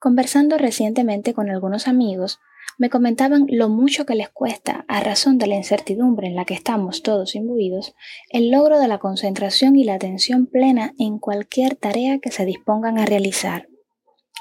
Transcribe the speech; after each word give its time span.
Conversando 0.00 0.56
recientemente 0.56 1.34
con 1.34 1.50
algunos 1.50 1.86
amigos, 1.86 2.40
me 2.78 2.88
comentaban 2.88 3.44
lo 3.50 3.68
mucho 3.68 4.06
que 4.06 4.14
les 4.14 4.30
cuesta, 4.30 4.86
a 4.88 5.00
razón 5.00 5.36
de 5.36 5.46
la 5.46 5.56
incertidumbre 5.56 6.26
en 6.26 6.36
la 6.36 6.46
que 6.46 6.54
estamos 6.54 7.02
todos 7.02 7.34
imbuidos, 7.34 7.94
el 8.30 8.50
logro 8.50 8.80
de 8.80 8.88
la 8.88 8.96
concentración 8.96 9.76
y 9.76 9.84
la 9.84 9.96
atención 9.96 10.46
plena 10.46 10.94
en 10.98 11.18
cualquier 11.18 11.76
tarea 11.76 12.18
que 12.18 12.30
se 12.30 12.46
dispongan 12.46 12.98
a 12.98 13.04
realizar. 13.04 13.68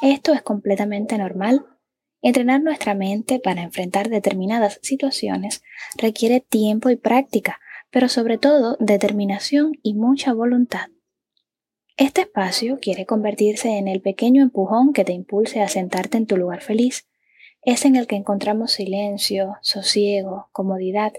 Esto 0.01 0.33
es 0.33 0.41
completamente 0.41 1.17
normal. 1.17 1.65
Entrenar 2.21 2.61
nuestra 2.61 2.93
mente 2.93 3.41
para 3.41 3.61
enfrentar 3.61 4.07
determinadas 4.07 4.79
situaciones 4.81 5.61
requiere 5.97 6.39
tiempo 6.39 6.89
y 6.89 6.95
práctica, 6.95 7.59
pero 7.91 8.07
sobre 8.07 8.37
todo 8.37 8.77
determinación 8.79 9.73
y 9.83 9.95
mucha 9.95 10.31
voluntad. 10.31 10.87
Este 11.99 12.21
espacio 12.21 12.79
quiere 12.79 13.05
convertirse 13.05 13.77
en 13.77 13.89
el 13.89 13.99
pequeño 13.99 14.41
empujón 14.41 14.93
que 14.93 15.03
te 15.03 15.11
impulse 15.11 15.61
a 15.61 15.67
sentarte 15.67 16.15
en 16.17 16.27
tu 16.27 16.37
lugar 16.37 16.61
feliz. 16.61 17.09
Es 17.61 17.83
en 17.83 17.97
el 17.97 18.07
que 18.07 18.15
encontramos 18.15 18.71
silencio, 18.71 19.57
sosiego, 19.61 20.47
comodidad 20.53 21.11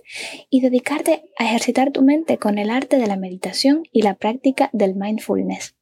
y 0.48 0.62
dedicarte 0.62 1.30
a 1.38 1.44
ejercitar 1.44 1.90
tu 1.90 2.00
mente 2.00 2.38
con 2.38 2.56
el 2.56 2.70
arte 2.70 2.96
de 2.96 3.06
la 3.06 3.16
meditación 3.16 3.82
y 3.92 4.00
la 4.00 4.14
práctica 4.14 4.70
del 4.72 4.94
mindfulness. 4.94 5.76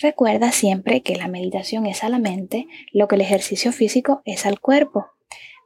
Recuerda 0.00 0.52
siempre 0.52 1.02
que 1.02 1.16
la 1.16 1.28
meditación 1.28 1.84
es 1.84 2.02
a 2.02 2.08
la 2.08 2.18
mente 2.18 2.68
lo 2.94 3.08
que 3.08 3.16
el 3.16 3.20
ejercicio 3.20 3.72
físico 3.72 4.22
es 4.24 4.46
al 4.46 4.58
cuerpo. 4.58 5.08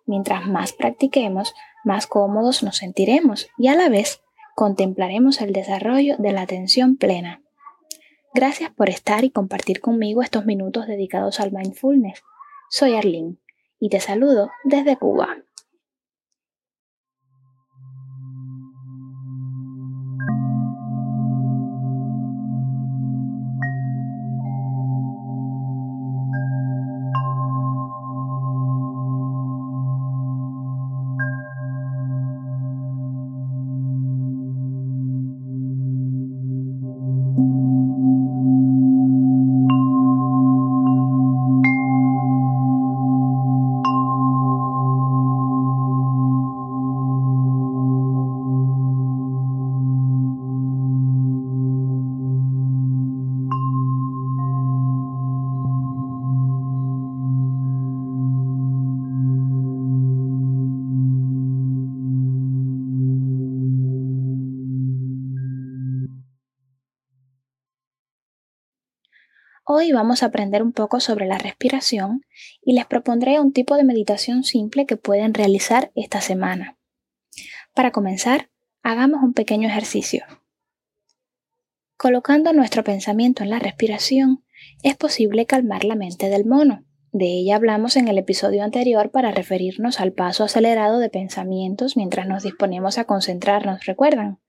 Mientras 0.04 0.48
más 0.48 0.72
practiquemos, 0.72 1.54
más 1.84 2.08
cómodos 2.08 2.64
nos 2.64 2.78
sentiremos 2.78 3.46
y 3.56 3.68
a 3.68 3.76
la 3.76 3.88
vez 3.88 4.20
contemplaremos 4.56 5.40
el 5.40 5.52
desarrollo 5.52 6.16
de 6.18 6.32
la 6.32 6.42
atención 6.42 6.96
plena. 6.96 7.45
Gracias 8.36 8.70
por 8.70 8.90
estar 8.90 9.24
y 9.24 9.30
compartir 9.30 9.80
conmigo 9.80 10.20
estos 10.20 10.44
minutos 10.44 10.86
dedicados 10.86 11.40
al 11.40 11.52
mindfulness. 11.52 12.22
Soy 12.68 12.92
Arlene 12.92 13.36
y 13.80 13.88
te 13.88 13.98
saludo 13.98 14.50
desde 14.62 14.98
Cuba. 14.98 15.38
Hoy 69.78 69.92
vamos 69.92 70.22
a 70.22 70.26
aprender 70.26 70.62
un 70.62 70.72
poco 70.72 71.00
sobre 71.00 71.26
la 71.26 71.36
respiración 71.36 72.22
y 72.62 72.72
les 72.72 72.86
propondré 72.86 73.38
un 73.40 73.52
tipo 73.52 73.76
de 73.76 73.84
meditación 73.84 74.42
simple 74.42 74.86
que 74.86 74.96
pueden 74.96 75.34
realizar 75.34 75.92
esta 75.94 76.22
semana. 76.22 76.78
Para 77.74 77.90
comenzar, 77.90 78.48
hagamos 78.82 79.22
un 79.22 79.34
pequeño 79.34 79.68
ejercicio. 79.68 80.24
Colocando 81.98 82.54
nuestro 82.54 82.84
pensamiento 82.84 83.42
en 83.42 83.50
la 83.50 83.58
respiración, 83.58 84.46
es 84.82 84.96
posible 84.96 85.44
calmar 85.44 85.84
la 85.84 85.94
mente 85.94 86.30
del 86.30 86.46
mono. 86.46 86.86
De 87.12 87.26
ella 87.26 87.56
hablamos 87.56 87.96
en 87.96 88.08
el 88.08 88.16
episodio 88.16 88.64
anterior 88.64 89.10
para 89.10 89.30
referirnos 89.30 90.00
al 90.00 90.14
paso 90.14 90.44
acelerado 90.44 91.00
de 91.00 91.10
pensamientos 91.10 91.98
mientras 91.98 92.26
nos 92.26 92.44
disponemos 92.44 92.96
a 92.96 93.04
concentrarnos, 93.04 93.84
¿recuerdan? 93.84 94.40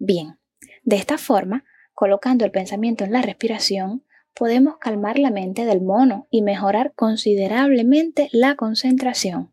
Bien, 0.00 0.40
de 0.82 0.96
esta 0.96 1.18
forma, 1.18 1.64
colocando 1.94 2.44
el 2.44 2.50
pensamiento 2.50 3.04
en 3.04 3.12
la 3.12 3.22
respiración, 3.22 4.04
podemos 4.40 4.78
calmar 4.78 5.18
la 5.18 5.30
mente 5.30 5.66
del 5.66 5.82
mono 5.82 6.26
y 6.30 6.40
mejorar 6.40 6.94
considerablemente 6.94 8.30
la 8.32 8.54
concentración. 8.54 9.52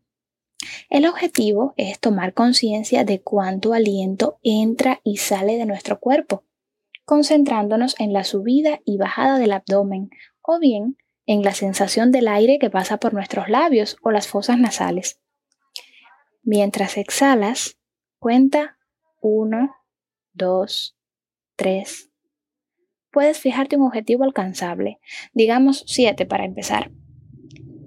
El 0.88 1.04
objetivo 1.06 1.74
es 1.76 2.00
tomar 2.00 2.32
conciencia 2.32 3.04
de 3.04 3.20
cuánto 3.20 3.74
aliento 3.74 4.38
entra 4.42 5.02
y 5.04 5.18
sale 5.18 5.58
de 5.58 5.66
nuestro 5.66 6.00
cuerpo, 6.00 6.44
concentrándonos 7.04 8.00
en 8.00 8.14
la 8.14 8.24
subida 8.24 8.80
y 8.86 8.96
bajada 8.96 9.38
del 9.38 9.52
abdomen 9.52 10.08
o 10.40 10.58
bien 10.58 10.96
en 11.26 11.42
la 11.42 11.52
sensación 11.52 12.10
del 12.10 12.26
aire 12.26 12.58
que 12.58 12.70
pasa 12.70 12.96
por 12.96 13.12
nuestros 13.12 13.50
labios 13.50 13.98
o 14.02 14.10
las 14.10 14.26
fosas 14.26 14.58
nasales. 14.58 15.20
Mientras 16.42 16.96
exhalas, 16.96 17.76
cuenta 18.18 18.78
1, 19.20 19.70
2, 20.32 20.96
3, 21.56 22.07
puedes 23.10 23.38
fijarte 23.38 23.76
un 23.76 23.82
objetivo 23.82 24.24
alcanzable, 24.24 24.98
digamos 25.32 25.84
7 25.86 26.26
para 26.26 26.44
empezar. 26.44 26.90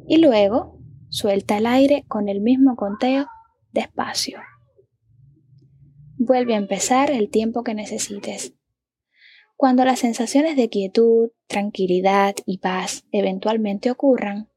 Y 0.08 0.18
luego 0.18 0.80
suelta 1.10 1.58
el 1.58 1.66
aire 1.66 2.04
con 2.08 2.30
el 2.30 2.42
mismo 2.42 2.76
conteo 2.76 3.28
despacio. 3.72 4.40
Vuelve 6.18 6.54
a 6.54 6.58
empezar 6.58 7.12
el 7.12 7.30
tiempo 7.30 7.64
que 7.64 7.74
necesites. 7.74 8.54
Cuando 9.56 9.86
las 9.86 10.00
sensaciones 10.00 10.56
de 10.56 10.70
quietud, 10.70 11.32
tranquilidad 11.48 12.36
y 12.46 12.58
paz 12.58 13.06
eventualmente 13.12 13.92
ocurran, 13.92 14.50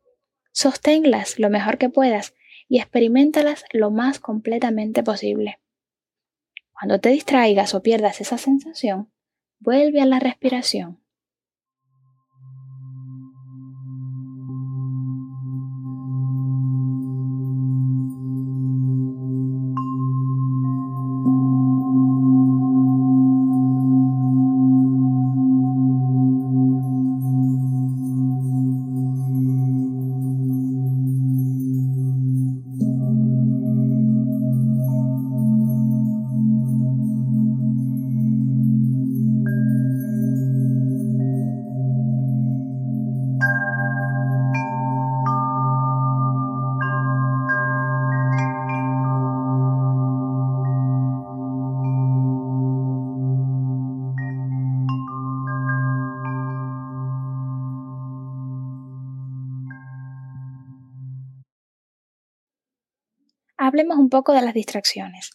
sosténlas 0.53 1.39
lo 1.39 1.51
mejor 1.51 1.79
que 1.79 1.91
puedas 1.91 2.35
y 2.69 2.79
experimentalas 2.79 3.65
lo 3.73 3.91
más 3.91 4.19
completamente 4.19 5.03
posible. 5.03 5.61
Cuando 6.73 7.01
te 7.01 7.11
distraigas 7.11 7.75
o 7.75 7.83
pierdas 7.83 8.21
esa 8.21 8.39
sensación, 8.39 9.13
Vuelve 9.65 10.03
a 10.03 10.05
la 10.05 10.19
respiración. 10.19 10.99
Hablemos 63.66 63.99
un 63.99 64.11
poco 64.11 64.32
de 64.32 64.43
las 64.43 64.55
distracciones. 64.55 65.31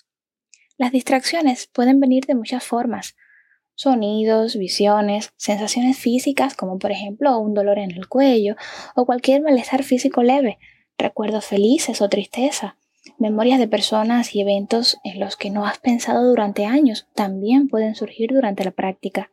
Las 0.77 0.91
distracciones 0.91 1.67
pueden 1.67 1.99
venir 1.99 2.25
de 2.25 2.35
muchas 2.35 2.63
formas. 2.63 3.15
Sonidos, 3.75 4.55
visiones, 4.55 5.33
sensaciones 5.35 5.97
físicas 5.97 6.55
como 6.55 6.79
por 6.79 6.91
ejemplo 6.91 7.37
un 7.39 7.53
dolor 7.53 7.79
en 7.79 7.91
el 7.91 8.07
cuello 8.07 8.55
o 8.95 9.05
cualquier 9.05 9.41
malestar 9.41 9.83
físico 9.83 10.21
leve, 10.21 10.59
recuerdos 10.97 11.45
felices 11.45 12.01
o 12.01 12.09
tristeza, 12.09 12.77
memorias 13.17 13.59
de 13.59 13.67
personas 13.67 14.35
y 14.35 14.41
eventos 14.41 14.97
en 15.03 15.19
los 15.19 15.35
que 15.35 15.49
no 15.49 15.65
has 15.65 15.79
pensado 15.79 16.25
durante 16.29 16.65
años 16.65 17.07
también 17.15 17.67
pueden 17.67 17.95
surgir 17.95 18.31
durante 18.33 18.63
la 18.63 18.71
práctica. 18.71 19.31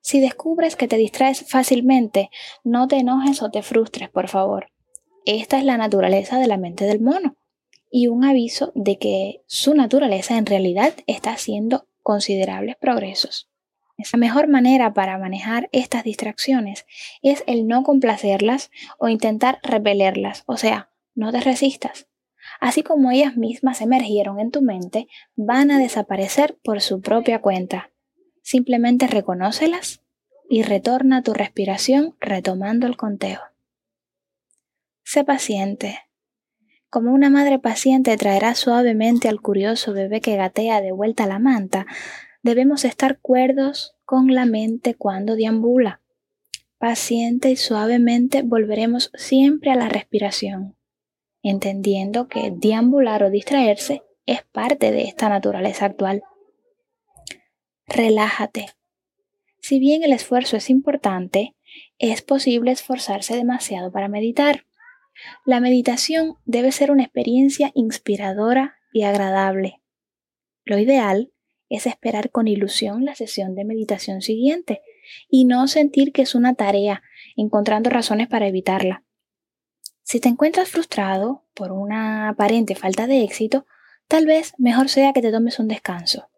Si 0.00 0.20
descubres 0.20 0.76
que 0.76 0.88
te 0.88 0.96
distraes 0.96 1.44
fácilmente, 1.48 2.30
no 2.64 2.88
te 2.88 2.96
enojes 2.96 3.42
o 3.42 3.50
te 3.50 3.62
frustres, 3.62 4.08
por 4.08 4.28
favor. 4.28 4.70
Esta 5.24 5.58
es 5.58 5.64
la 5.64 5.76
naturaleza 5.76 6.38
de 6.38 6.46
la 6.46 6.56
mente 6.56 6.84
del 6.84 7.00
mono 7.00 7.36
y 7.96 8.08
un 8.08 8.26
aviso 8.26 8.72
de 8.74 8.98
que 8.98 9.42
su 9.46 9.72
naturaleza 9.72 10.36
en 10.36 10.44
realidad 10.44 10.92
está 11.06 11.30
haciendo 11.30 11.88
considerables 12.02 12.76
progresos. 12.76 13.48
La 13.96 14.18
mejor 14.18 14.48
manera 14.48 14.92
para 14.92 15.16
manejar 15.16 15.70
estas 15.72 16.04
distracciones 16.04 16.84
es 17.22 17.42
el 17.46 17.66
no 17.66 17.84
complacerlas 17.84 18.70
o 18.98 19.08
intentar 19.08 19.60
repelerlas, 19.62 20.44
o 20.44 20.58
sea, 20.58 20.90
no 21.14 21.32
te 21.32 21.40
resistas. 21.40 22.06
Así 22.60 22.82
como 22.82 23.10
ellas 23.10 23.38
mismas 23.38 23.80
emergieron 23.80 24.40
en 24.40 24.50
tu 24.50 24.60
mente, 24.60 25.08
van 25.34 25.70
a 25.70 25.78
desaparecer 25.78 26.58
por 26.62 26.82
su 26.82 27.00
propia 27.00 27.40
cuenta. 27.40 27.92
Simplemente 28.42 29.06
reconócelas 29.06 30.02
y 30.50 30.64
retorna 30.64 31.22
tu 31.22 31.32
respiración 31.32 32.14
retomando 32.20 32.86
el 32.86 32.98
conteo. 32.98 33.40
Sé 35.02 35.24
paciente. 35.24 36.05
Como 36.90 37.12
una 37.12 37.30
madre 37.30 37.58
paciente 37.58 38.16
traerá 38.16 38.54
suavemente 38.54 39.28
al 39.28 39.40
curioso 39.40 39.92
bebé 39.92 40.20
que 40.20 40.36
gatea 40.36 40.80
de 40.80 40.92
vuelta 40.92 41.24
a 41.24 41.26
la 41.26 41.38
manta, 41.38 41.86
debemos 42.42 42.84
estar 42.84 43.18
cuerdos 43.18 43.96
con 44.04 44.34
la 44.34 44.46
mente 44.46 44.94
cuando 44.94 45.34
deambula. 45.34 46.00
Paciente 46.78 47.50
y 47.50 47.56
suavemente 47.56 48.42
volveremos 48.42 49.10
siempre 49.14 49.70
a 49.72 49.76
la 49.76 49.88
respiración, 49.88 50.76
entendiendo 51.42 52.28
que 52.28 52.52
deambular 52.54 53.24
o 53.24 53.30
distraerse 53.30 54.02
es 54.26 54.42
parte 54.44 54.92
de 54.92 55.04
esta 55.04 55.28
naturaleza 55.28 55.86
actual. 55.86 56.22
Relájate. 57.86 58.66
Si 59.60 59.78
bien 59.78 60.04
el 60.04 60.12
esfuerzo 60.12 60.56
es 60.56 60.70
importante, 60.70 61.56
es 61.98 62.22
posible 62.22 62.72
esforzarse 62.72 63.34
demasiado 63.34 63.90
para 63.90 64.08
meditar. 64.08 64.65
La 65.44 65.60
meditación 65.60 66.36
debe 66.44 66.72
ser 66.72 66.90
una 66.90 67.04
experiencia 67.04 67.70
inspiradora 67.74 68.76
y 68.92 69.02
agradable. 69.02 69.82
Lo 70.64 70.78
ideal 70.78 71.32
es 71.68 71.86
esperar 71.86 72.30
con 72.30 72.48
ilusión 72.48 73.04
la 73.04 73.14
sesión 73.14 73.54
de 73.54 73.64
meditación 73.64 74.22
siguiente 74.22 74.82
y 75.28 75.44
no 75.44 75.68
sentir 75.68 76.12
que 76.12 76.22
es 76.22 76.34
una 76.34 76.54
tarea, 76.54 77.02
encontrando 77.36 77.90
razones 77.90 78.28
para 78.28 78.46
evitarla. 78.46 79.04
Si 80.02 80.20
te 80.20 80.28
encuentras 80.28 80.68
frustrado 80.68 81.44
por 81.54 81.72
una 81.72 82.28
aparente 82.28 82.74
falta 82.74 83.06
de 83.06 83.24
éxito, 83.24 83.66
tal 84.08 84.26
vez 84.26 84.54
mejor 84.58 84.88
sea 84.88 85.12
que 85.12 85.22
te 85.22 85.32
tomes 85.32 85.58
un 85.58 85.68
descanso. 85.68 86.28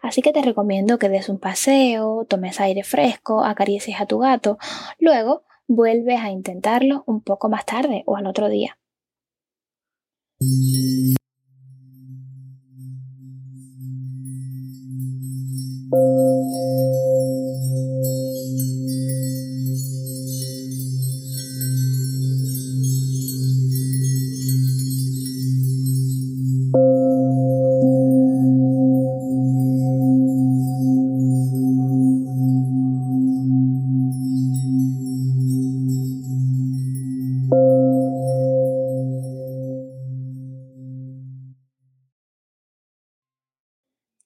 Así 0.00 0.20
que 0.20 0.32
te 0.32 0.42
recomiendo 0.42 0.98
que 0.98 1.08
des 1.08 1.28
un 1.28 1.38
paseo, 1.38 2.26
tomes 2.28 2.60
aire 2.60 2.82
fresco, 2.82 3.44
acaricies 3.44 4.00
a 4.00 4.06
tu 4.06 4.18
gato, 4.18 4.58
luego 4.98 5.44
vuelves 5.74 6.20
a 6.20 6.30
intentarlo 6.30 7.04
un 7.06 7.20
poco 7.20 7.48
más 7.48 7.64
tarde 7.66 8.02
o 8.06 8.16
al 8.16 8.26
otro 8.26 8.48
día. 8.48 8.76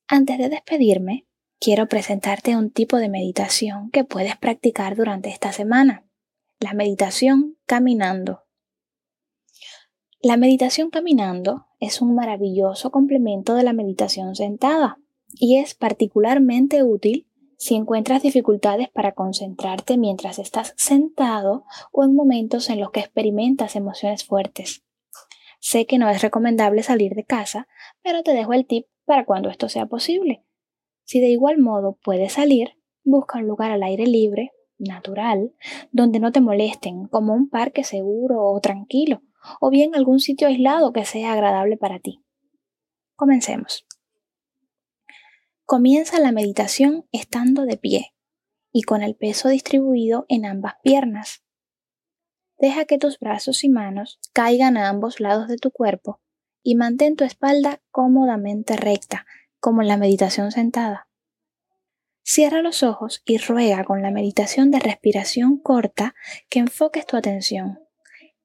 Antes 0.09 0.39
de 0.39 0.49
despedirme, 0.49 1.27
quiero 1.59 1.89
presentarte 1.89 2.57
un 2.57 2.71
tipo 2.71 2.99
de 2.99 3.09
meditación 3.09 3.91
que 3.91 4.05
puedes 4.05 4.37
practicar 4.37 4.95
durante 4.95 5.31
esta 5.31 5.53
semana. 5.53 6.07
La 6.61 6.75
meditación 6.75 7.57
caminando. 7.67 8.45
La 10.23 10.37
meditación 10.37 10.91
caminando 10.91 11.67
es 11.81 12.01
un 12.01 12.15
maravilloso 12.15 12.93
complemento 12.93 13.55
de 13.55 13.65
la 13.65 13.73
meditación 13.73 14.37
sentada 14.37 14.99
y 15.35 15.59
es 15.59 15.75
particularmente 15.75 16.85
útil 16.85 17.29
si 17.59 17.75
encuentras 17.75 18.23
dificultades 18.23 18.89
para 18.89 19.13
concentrarte 19.13 19.99
mientras 19.99 20.39
estás 20.39 20.73
sentado 20.77 21.65
o 21.91 22.05
en 22.05 22.15
momentos 22.15 22.71
en 22.71 22.79
los 22.79 22.93
que 22.93 23.01
experimentas 23.01 23.75
emociones 23.75 24.25
fuertes. 24.25 24.85
Sé 25.59 25.85
que 25.87 25.99
no 25.99 26.09
es 26.09 26.23
recomendable 26.23 26.85
salir 26.85 27.15
de 27.15 27.25
casa, 27.25 27.67
pero 28.03 28.23
te 28.23 28.33
dejo 28.33 28.53
el 28.53 28.67
tip 28.67 28.87
para 29.07 29.25
cuando 29.25 29.49
esto 29.49 29.69
sea 29.71 29.87
posible. 29.87 30.45
Si 31.05 31.21
de 31.21 31.29
igual 31.29 31.59
modo 31.59 31.99
puedes 32.03 32.35
salir, 32.35 32.73
busca 33.05 33.39
un 33.39 33.47
lugar 33.47 33.71
al 33.71 33.83
aire 33.85 34.07
libre, 34.07 34.53
natural, 34.77 35.55
donde 35.93 36.21
no 36.21 36.33
te 36.33 36.41
molesten, 36.41 37.07
como 37.07 37.33
un 37.33 37.49
parque 37.49 37.85
seguro 37.85 38.45
o 38.45 38.61
tranquilo, 38.61 39.23
o 39.61 39.71
bien 39.71 39.95
algún 39.95 40.21
sitio 40.21 40.49
aislado 40.49 40.93
que 40.93 41.05
sea 41.05 41.33
agradable 41.33 41.77
para 41.77 42.01
ti. 42.01 42.23
Comencemos. 43.15 43.87
Comienza 45.65 46.21
la 46.21 46.33
meditación 46.33 47.07
estando 47.13 47.65
de 47.65 47.77
pie 47.77 48.15
y 48.73 48.83
con 48.83 49.03
el 49.03 49.17
peso 49.17 49.49
distribuido 49.49 50.27
en 50.29 50.45
ambas 50.45 50.75
piernas. 50.83 51.43
Deja 52.59 52.85
que 52.85 52.99
tus 52.99 53.19
brazos 53.19 53.65
y 53.65 53.69
manos 53.69 54.19
caigan 54.33 54.77
a 54.77 54.89
ambos 54.89 55.21
lados 55.21 55.49
de 55.49 55.57
tu 55.57 55.71
cuerpo 55.71 56.21
y 56.67 56.75
mantén 56.75 57.15
tu 57.15 57.23
espalda 57.23 57.81
cómodamente 57.93 58.75
recta, 58.75 59.25
como 59.61 59.83
en 59.83 59.89
la 59.89 59.97
meditación 59.97 60.51
sentada. 60.51 61.09
Cierra 62.25 62.61
los 62.61 62.83
ojos 62.83 63.23
y 63.25 63.39
ruega 63.39 63.85
con 63.85 64.03
la 64.03 64.11
meditación 64.11 64.73
de 64.73 64.81
respiración 64.81 65.59
corta 65.59 66.17
que 66.49 66.59
enfoques 66.59 67.07
tu 67.07 67.17
atención. 67.17 67.79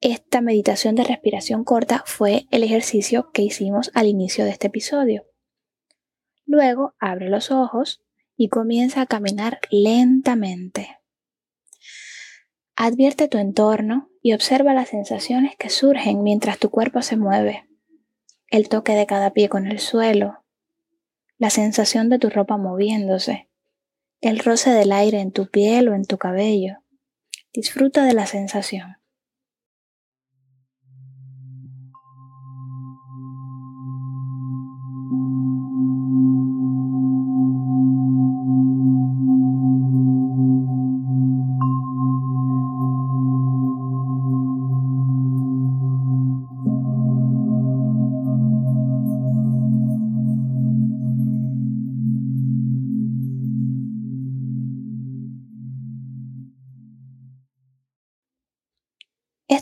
Esta 0.00 0.40
meditación 0.40 0.94
de 0.94 1.02
respiración 1.02 1.64
corta 1.64 2.04
fue 2.06 2.46
el 2.52 2.62
ejercicio 2.62 3.32
que 3.32 3.42
hicimos 3.42 3.90
al 3.92 4.06
inicio 4.06 4.44
de 4.44 4.52
este 4.52 4.68
episodio. 4.68 5.26
Luego 6.46 6.94
abre 7.00 7.28
los 7.28 7.50
ojos 7.50 8.04
y 8.36 8.50
comienza 8.50 9.00
a 9.00 9.06
caminar 9.06 9.58
lentamente. 9.68 11.00
Advierte 12.76 13.26
tu 13.26 13.38
entorno 13.38 14.10
y 14.22 14.32
observa 14.32 14.74
las 14.74 14.90
sensaciones 14.90 15.56
que 15.56 15.70
surgen 15.70 16.22
mientras 16.22 16.60
tu 16.60 16.70
cuerpo 16.70 17.02
se 17.02 17.16
mueve 17.16 17.66
el 18.52 18.68
toque 18.68 18.92
de 18.92 19.06
cada 19.06 19.32
pie 19.32 19.48
con 19.48 19.66
el 19.66 19.78
suelo, 19.78 20.44
la 21.38 21.48
sensación 21.48 22.10
de 22.10 22.18
tu 22.18 22.28
ropa 22.28 22.58
moviéndose, 22.58 23.48
el 24.20 24.40
roce 24.40 24.68
del 24.68 24.92
aire 24.92 25.20
en 25.20 25.32
tu 25.32 25.48
piel 25.48 25.88
o 25.88 25.94
en 25.94 26.04
tu 26.04 26.18
cabello. 26.18 26.76
Disfruta 27.54 28.04
de 28.04 28.12
la 28.12 28.26
sensación. 28.26 28.98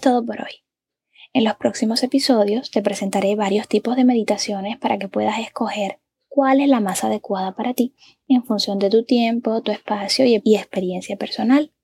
Todo 0.00 0.25
por 0.25 0.40
hoy. 0.40 0.64
En 1.35 1.45
los 1.45 1.57
próximos 1.57 2.02
episodios 2.02 2.71
te 2.71 2.80
presentaré 2.80 3.37
varios 3.37 3.69
tipos 3.69 3.97
de 3.97 4.04
meditaciones 4.04 4.78
para 4.78 4.99
que 4.99 5.09
puedas 5.09 5.38
escoger 5.38 6.00
cuál 6.26 6.62
es 6.62 6.69
la 6.69 6.80
más 6.80 7.04
adecuada 7.04 7.54
para 7.54 7.75
ti 7.75 7.95
en 8.26 8.42
función 8.42 8.78
de 8.78 8.88
tu 8.88 9.04
tiempo, 9.04 9.61
tu 9.62 9.73
espacio 9.73 10.25
y, 10.25 10.37
experiencia 10.57 11.16
personal. 11.16 11.75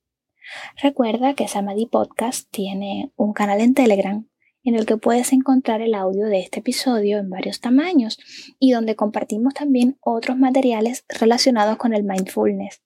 Recuerda 0.81 1.35
que 1.35 1.47
Samadhi 1.47 1.85
Podcast 1.85 2.49
tiene 2.49 3.11
un 3.15 3.33
canal 3.33 3.61
en 3.61 3.75
Telegram 3.75 4.27
en 4.63 4.75
el 4.75 4.87
que 4.87 4.97
puedes 4.97 5.31
encontrar 5.31 5.81
el 5.81 5.93
audio 5.93 6.25
de 6.25 6.39
este 6.39 6.61
episodio 6.61 7.19
en 7.19 7.29
varios 7.29 7.59
tamaños 7.59 8.17
y 8.57 8.71
donde 8.71 8.95
compartimos 8.95 9.53
también 9.53 9.97
otros 10.01 10.37
materiales 10.37 11.05
relacionados 11.07 11.77
con 11.77 11.93
el 11.93 12.03
mindfulness. 12.03 12.81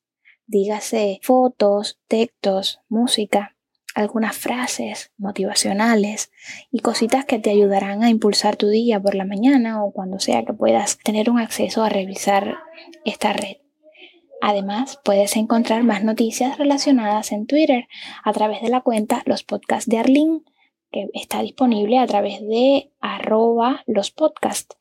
Dígase 0.46 1.22
fotos, 1.24 2.02
textos, 2.10 2.82
música 2.90 3.56
algunas 3.96 4.38
frases 4.38 5.12
motivacionales 5.18 6.32
y 6.72 6.80
cositas 6.80 7.26
que 7.26 7.40
te 7.40 7.50
ayudarán 7.50 8.04
a 8.04 8.10
impulsar 8.10 8.56
tu 8.56 8.68
día 8.70 9.00
por 9.00 9.16
la 9.16 9.26
mañana 9.26 9.84
o 9.84 9.92
cuando 9.92 10.20
sea 10.20 10.44
que 10.44 10.54
puedas 10.54 10.98
tener 11.00 11.30
un 11.30 11.40
acceso 11.40 11.84
a 11.84 11.90
revisar 11.90 12.58
esta 13.06 13.34
red. 13.34 13.58
Además, 14.42 15.00
puedes 15.04 15.36
encontrar 15.38 15.84
más 15.84 16.04
noticias 16.04 16.58
relacionadas 16.58 17.32
en 17.32 17.46
Twitter 17.46 17.88
a 18.24 18.34
través 18.34 18.62
de 18.62 18.70
la 18.70 18.82
cuenta 18.82 19.22
Los 19.26 19.44
Podcasts 19.44 19.90
de 19.90 20.00
Arlene, 20.00 20.42
que 20.92 21.10
está 21.14 21.42
disponible 21.42 22.00
a 22.00 22.08
través 22.08 22.42
de 22.42 22.92
arroba 23.00 23.84
los 23.86 24.12
podcasts. 24.12 24.78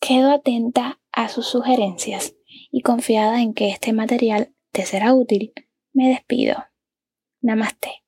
Quedo 0.00 0.32
atenta 0.32 0.98
a 1.12 1.28
sus 1.28 1.46
sugerencias 1.46 2.34
y 2.70 2.80
confiada 2.80 3.42
en 3.42 3.54
que 3.54 3.68
este 3.68 3.92
material 3.92 4.54
te 4.72 4.84
será 4.84 5.14
útil, 5.14 5.52
me 5.92 6.08
despido. 6.08 6.64
Namaste. 7.40 8.05